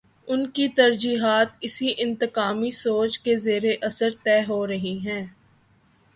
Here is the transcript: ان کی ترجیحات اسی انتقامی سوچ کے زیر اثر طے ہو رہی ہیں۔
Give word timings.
ان 0.27 0.49
کی 0.49 0.67
ترجیحات 0.67 1.47
اسی 1.61 1.93
انتقامی 1.97 2.71
سوچ 2.71 3.19
کے 3.19 3.37
زیر 3.37 3.63
اثر 3.81 4.09
طے 4.23 4.39
ہو 4.47 4.67
رہی 4.67 4.97
ہیں۔ 4.97 5.25